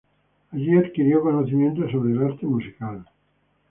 Allí 0.49 0.75
adquirió 0.79 1.21
conocimientos 1.21 1.91
sobre 1.91 2.13
el 2.13 2.23
arte 2.23 2.47
musical. 2.47 3.05